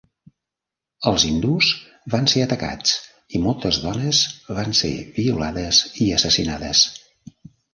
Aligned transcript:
Els 1.11 1.25
hindús 1.31 1.67
van 2.13 2.25
ser 2.33 2.41
atacats 2.45 2.95
i 3.39 3.43
moltes 3.45 3.81
dones 3.85 4.23
van 4.61 4.75
ser 4.83 4.93
violades 5.21 5.83
i 6.07 6.09
assassinades. 6.19 6.83